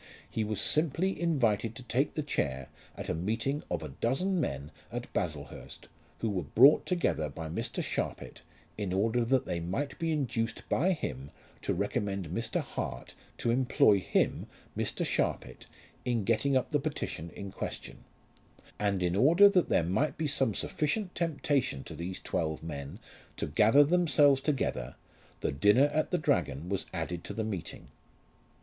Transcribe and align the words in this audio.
He 0.27 0.43
was 0.43 0.59
simply 0.59 1.21
invited 1.21 1.75
to 1.75 1.83
take 1.83 2.15
the 2.15 2.23
chair 2.23 2.69
at 2.97 3.07
a 3.07 3.13
meeting 3.13 3.61
of 3.69 3.83
a 3.83 3.89
dozen 3.89 4.39
men 4.41 4.71
at 4.91 5.13
Baslehurst 5.13 5.89
who 6.21 6.29
were 6.31 6.41
brought 6.41 6.87
together 6.87 7.29
by 7.29 7.49
Mr. 7.49 7.83
Sharpit 7.83 8.41
in 8.79 8.93
order 8.93 9.23
that 9.23 9.45
they 9.45 9.59
might 9.59 9.99
be 9.99 10.11
induced 10.11 10.67
by 10.69 10.93
him 10.93 11.29
to 11.61 11.75
recommend 11.75 12.29
Mr. 12.29 12.61
Hart 12.61 13.13
to 13.37 13.51
employ 13.51 13.99
him, 13.99 14.47
Mr. 14.75 15.05
Sharpit, 15.05 15.67
in 16.03 16.23
getting 16.23 16.57
up 16.57 16.71
the 16.71 16.79
petition 16.79 17.29
in 17.35 17.51
question; 17.51 18.03
and 18.79 19.03
in 19.03 19.15
order 19.15 19.47
that 19.49 19.69
there 19.69 19.83
might 19.83 20.17
be 20.17 20.25
some 20.25 20.55
sufficient 20.55 21.13
temptation 21.13 21.83
to 21.83 21.93
these 21.93 22.19
twelve 22.19 22.63
men 22.63 22.97
to 23.37 23.45
gather 23.45 23.83
themselves 23.83 24.41
together, 24.41 24.95
the 25.41 25.51
dinner 25.51 25.91
at 25.93 26.09
the 26.09 26.17
Dragon 26.17 26.69
was 26.69 26.87
added 26.91 27.23
to 27.25 27.35
the 27.35 27.43
meeting. 27.43 27.89